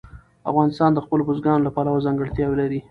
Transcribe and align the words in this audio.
افغانستان 0.51 0.89
د 0.93 0.99
خپلو 1.05 1.23
بزګانو 1.27 1.65
له 1.67 1.71
پلوه 1.75 2.03
ځانګړتیاوې 2.05 2.55
لري. 2.61 2.79